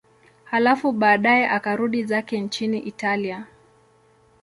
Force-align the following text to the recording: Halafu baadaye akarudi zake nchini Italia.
Halafu 0.43 0.91
baadaye 0.91 1.49
akarudi 1.49 2.03
zake 2.03 2.39
nchini 2.41 2.79
Italia. 2.79 3.47